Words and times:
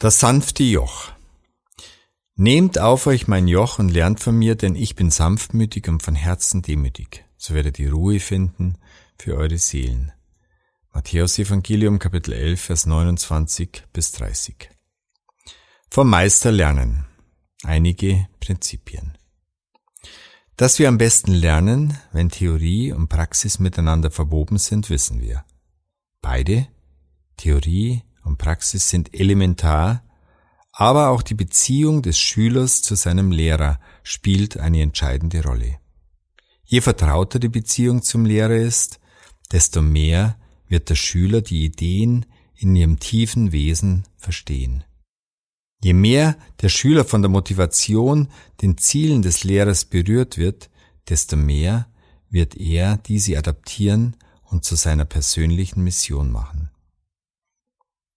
Das 0.00 0.18
sanfte 0.18 0.62
Joch. 0.62 1.12
Nehmt 2.34 2.78
auf 2.78 3.06
euch 3.06 3.28
mein 3.28 3.46
Joch 3.46 3.78
und 3.78 3.90
lernt 3.90 4.18
von 4.18 4.34
mir, 4.34 4.54
denn 4.54 4.74
ich 4.74 4.96
bin 4.96 5.10
sanftmütig 5.10 5.88
und 5.88 6.02
von 6.02 6.14
Herzen 6.14 6.62
demütig. 6.62 7.26
So 7.36 7.52
werdet 7.52 7.78
ihr 7.78 7.92
Ruhe 7.92 8.18
finden 8.18 8.78
für 9.18 9.36
eure 9.36 9.58
Seelen. 9.58 10.10
Matthäus 10.94 11.38
Evangelium 11.38 11.98
Kapitel 11.98 12.32
11 12.32 12.62
Vers 12.62 12.86
29 12.86 13.84
bis 13.92 14.12
30. 14.12 14.70
Vom 15.90 16.08
Meister 16.08 16.50
lernen. 16.50 17.04
Einige 17.64 18.26
Prinzipien. 18.40 19.18
Dass 20.56 20.78
wir 20.78 20.88
am 20.88 20.96
besten 20.96 21.34
lernen, 21.34 21.98
wenn 22.12 22.30
Theorie 22.30 22.92
und 22.92 23.08
Praxis 23.08 23.58
miteinander 23.58 24.10
verwoben 24.10 24.56
sind, 24.56 24.88
wissen 24.88 25.20
wir. 25.20 25.44
Beide, 26.22 26.68
Theorie 27.36 28.02
und 28.30 28.38
Praxis 28.38 28.88
sind 28.88 29.12
elementar, 29.12 30.04
aber 30.72 31.08
auch 31.08 31.22
die 31.22 31.34
Beziehung 31.34 32.00
des 32.00 32.16
Schülers 32.16 32.80
zu 32.80 32.94
seinem 32.94 33.32
Lehrer 33.32 33.80
spielt 34.04 34.56
eine 34.56 34.82
entscheidende 34.82 35.42
Rolle. 35.42 35.78
Je 36.64 36.80
vertrauter 36.80 37.40
die 37.40 37.48
Beziehung 37.48 38.02
zum 38.02 38.24
Lehrer 38.24 38.54
ist, 38.54 39.00
desto 39.50 39.82
mehr 39.82 40.38
wird 40.68 40.90
der 40.90 40.94
Schüler 40.94 41.40
die 41.40 41.64
Ideen 41.64 42.24
in 42.54 42.76
ihrem 42.76 43.00
tiefen 43.00 43.50
Wesen 43.50 44.04
verstehen. 44.16 44.84
Je 45.82 45.92
mehr 45.92 46.36
der 46.62 46.68
Schüler 46.68 47.04
von 47.04 47.22
der 47.22 47.30
Motivation, 47.30 48.28
den 48.62 48.78
Zielen 48.78 49.22
des 49.22 49.42
Lehrers 49.42 49.84
berührt 49.84 50.38
wird, 50.38 50.70
desto 51.08 51.36
mehr 51.36 51.88
wird 52.28 52.54
er 52.54 52.96
diese 52.98 53.36
adaptieren 53.36 54.16
und 54.44 54.64
zu 54.64 54.76
seiner 54.76 55.04
persönlichen 55.04 55.82
Mission 55.82 56.30
machen. 56.30 56.59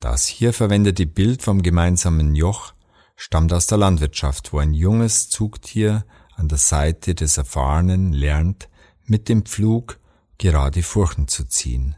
Das 0.00 0.26
hier 0.26 0.54
verwendete 0.54 1.06
Bild 1.06 1.42
vom 1.42 1.62
gemeinsamen 1.62 2.34
Joch 2.34 2.72
stammt 3.16 3.52
aus 3.52 3.66
der 3.66 3.76
Landwirtschaft, 3.76 4.52
wo 4.52 4.58
ein 4.58 4.72
junges 4.72 5.28
Zugtier 5.28 6.06
an 6.36 6.48
der 6.48 6.56
Seite 6.56 7.14
des 7.14 7.36
Erfahrenen 7.36 8.14
lernt, 8.14 8.70
mit 9.04 9.28
dem 9.28 9.44
Pflug 9.44 10.00
gerade 10.38 10.82
Furchen 10.82 11.28
zu 11.28 11.44
ziehen. 11.44 11.96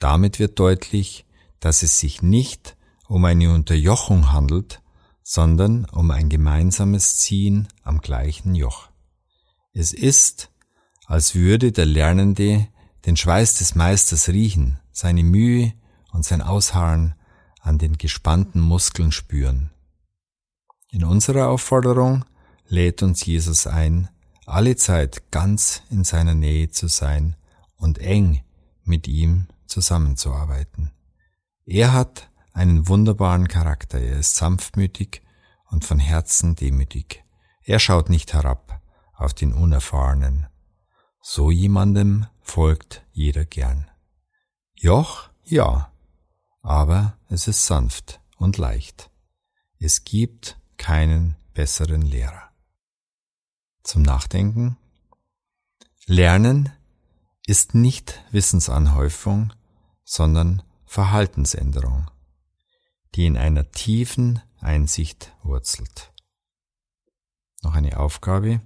Damit 0.00 0.40
wird 0.40 0.58
deutlich, 0.58 1.26
dass 1.60 1.84
es 1.84 2.00
sich 2.00 2.22
nicht 2.22 2.76
um 3.06 3.24
eine 3.24 3.54
Unterjochung 3.54 4.32
handelt, 4.32 4.82
sondern 5.22 5.84
um 5.86 6.10
ein 6.10 6.28
gemeinsames 6.28 7.18
Ziehen 7.18 7.68
am 7.84 8.00
gleichen 8.00 8.56
Joch. 8.56 8.88
Es 9.72 9.92
ist, 9.92 10.50
als 11.06 11.36
würde 11.36 11.70
der 11.70 11.86
Lernende 11.86 12.66
den 13.04 13.16
Schweiß 13.16 13.54
des 13.54 13.76
Meisters 13.76 14.28
riechen, 14.28 14.80
seine 14.90 15.22
Mühe, 15.22 15.72
und 16.16 16.24
sein 16.24 16.40
Ausharren 16.40 17.14
an 17.60 17.76
den 17.76 17.98
gespannten 17.98 18.60
Muskeln 18.60 19.12
spüren. 19.12 19.70
In 20.90 21.04
unserer 21.04 21.48
Aufforderung 21.48 22.24
lädt 22.66 23.02
uns 23.02 23.26
Jesus 23.26 23.66
ein, 23.66 24.08
alle 24.46 24.76
Zeit 24.76 25.30
ganz 25.30 25.82
in 25.90 26.04
seiner 26.04 26.34
Nähe 26.34 26.70
zu 26.70 26.88
sein 26.88 27.36
und 27.76 27.98
eng 27.98 28.42
mit 28.82 29.06
ihm 29.08 29.48
zusammenzuarbeiten. 29.66 30.90
Er 31.66 31.92
hat 31.92 32.30
einen 32.54 32.88
wunderbaren 32.88 33.46
Charakter, 33.46 33.98
er 33.98 34.20
ist 34.20 34.36
sanftmütig 34.36 35.20
und 35.70 35.84
von 35.84 35.98
Herzen 35.98 36.56
demütig. 36.56 37.24
Er 37.62 37.78
schaut 37.78 38.08
nicht 38.08 38.32
herab 38.32 38.80
auf 39.12 39.34
den 39.34 39.52
Unerfahrenen. 39.52 40.46
So 41.20 41.50
jemandem 41.50 42.26
folgt 42.40 43.04
jeder 43.12 43.44
gern. 43.44 43.90
Joch, 44.76 45.28
ja, 45.44 45.90
aber 46.66 47.16
es 47.28 47.46
ist 47.46 47.64
sanft 47.64 48.20
und 48.38 48.58
leicht. 48.58 49.08
Es 49.78 50.02
gibt 50.02 50.58
keinen 50.78 51.36
besseren 51.54 52.02
Lehrer. 52.02 52.50
Zum 53.84 54.02
Nachdenken. 54.02 54.76
Lernen 56.06 56.72
ist 57.46 57.74
nicht 57.74 58.20
Wissensanhäufung, 58.32 59.52
sondern 60.02 60.64
Verhaltensänderung, 60.86 62.10
die 63.14 63.26
in 63.26 63.36
einer 63.36 63.70
tiefen 63.70 64.42
Einsicht 64.58 65.36
wurzelt. 65.44 66.12
Noch 67.62 67.74
eine 67.74 68.00
Aufgabe. 68.00 68.60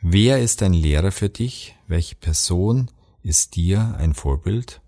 Wer 0.00 0.40
ist 0.40 0.62
ein 0.62 0.74
Lehrer 0.74 1.10
für 1.10 1.28
dich? 1.28 1.76
Welche 1.88 2.14
Person 2.14 2.88
ist 3.22 3.56
dir 3.56 3.96
ein 3.98 4.14
Vorbild? 4.14 4.81